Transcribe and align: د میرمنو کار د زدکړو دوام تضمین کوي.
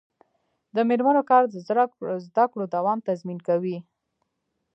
د 0.75 0.77
میرمنو 0.89 1.21
کار 1.31 1.43
د 1.49 1.53
زدکړو 2.33 2.63
دوام 2.75 2.99
تضمین 3.07 3.39
کوي. 3.47 3.77